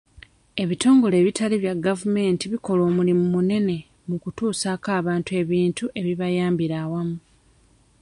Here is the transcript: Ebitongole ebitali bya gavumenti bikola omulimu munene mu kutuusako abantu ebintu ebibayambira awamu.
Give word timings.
Ebitongole 0.63 1.15
ebitali 1.21 1.55
bya 1.63 1.73
gavumenti 1.85 2.45
bikola 2.53 2.81
omulimu 2.89 3.23
munene 3.33 3.77
mu 4.07 4.15
kutuusako 4.23 4.89
abantu 4.99 5.29
ebintu 5.41 5.83
ebibayambira 5.99 6.75
awamu. 6.83 7.17